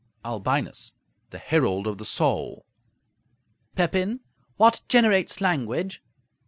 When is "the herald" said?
1.29-1.85